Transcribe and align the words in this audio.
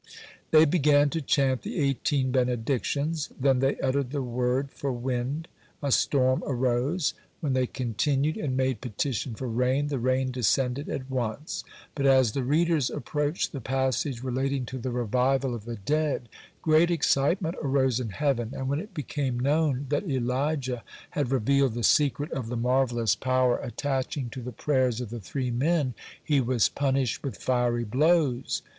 They 0.49 0.65
began 0.65 1.11
to 1.11 1.21
chant 1.21 1.61
the 1.61 1.77
Eighteen 1.77 2.31
Benedictions. 2.31 3.29
Then 3.39 3.59
they 3.59 3.77
uttered 3.81 4.09
the 4.09 4.23
word 4.23 4.71
for 4.71 4.91
wind, 4.91 5.47
a 5.83 5.91
storm 5.91 6.41
arose; 6.47 7.13
when 7.39 7.53
they 7.53 7.67
continued 7.67 8.35
and 8.35 8.57
made 8.57 8.81
petition 8.81 9.35
for 9.35 9.47
rain, 9.47 9.89
the 9.89 9.99
rain 9.99 10.31
descended 10.31 10.89
at 10.89 11.07
once. 11.11 11.63
But 11.93 12.07
as 12.07 12.31
the 12.31 12.43
readers 12.43 12.89
approached 12.89 13.51
the 13.51 13.61
passage 13.61 14.23
relating 14.23 14.65
to 14.73 14.79
the 14.79 14.89
revival 14.89 15.53
of 15.53 15.65
the 15.65 15.75
dead, 15.75 16.29
great 16.63 16.89
excitement 16.89 17.53
arose 17.61 17.99
in 17.99 18.09
heaven, 18.09 18.53
and 18.55 18.67
when 18.69 18.79
it 18.79 18.95
became 18.95 19.39
known 19.39 19.85
that 19.89 20.09
Elijah 20.09 20.83
had 21.11 21.29
revealed 21.31 21.75
the 21.75 21.83
secret 21.83 22.31
of 22.31 22.47
the 22.47 22.57
marvellous 22.57 23.13
power 23.13 23.59
attaching 23.59 24.31
to 24.31 24.41
the 24.41 24.51
prayers 24.51 24.99
of 24.99 25.11
the 25.11 25.19
three 25.19 25.51
men, 25.51 25.93
he 26.23 26.41
was 26.41 26.69
punished 26.69 27.21
with 27.21 27.37
fiery 27.37 27.83
blows. 27.85 28.63